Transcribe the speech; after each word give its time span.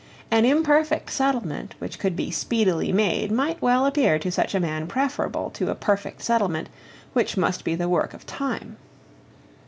An 0.31 0.45
imperfect 0.45 1.11
settlement 1.11 1.75
which 1.77 1.99
could 1.99 2.15
be 2.15 2.31
speedily 2.31 2.91
made 2.91 3.31
might 3.31 3.61
well 3.61 3.85
appear 3.85 4.17
to 4.17 4.31
such 4.31 4.55
a 4.55 4.59
man 4.59 4.87
preferable 4.87 5.51
to 5.51 5.69
a 5.69 5.75
perfect 5.75 6.23
settlement 6.23 6.69
which 7.13 7.37
must 7.37 7.63
be 7.63 7.75
the 7.75 7.87
work 7.87 8.15
of 8.15 8.25
time. 8.25 8.77